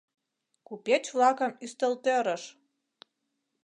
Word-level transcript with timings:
Купеч-влакым 0.67 1.51
ӱстелтӧрыш 1.65 2.43